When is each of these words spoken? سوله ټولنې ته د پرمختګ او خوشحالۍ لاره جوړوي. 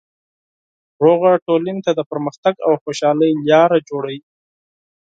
سوله 0.99 1.31
ټولنې 1.45 1.81
ته 1.85 1.91
د 1.99 2.01
پرمختګ 2.11 2.53
او 2.67 2.71
خوشحالۍ 2.83 3.31
لاره 3.49 3.77
جوړوي. 3.89 4.19